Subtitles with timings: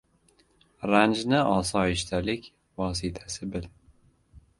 [0.91, 2.47] —Ranjni osoyishtalik
[2.83, 3.69] vositasi bil.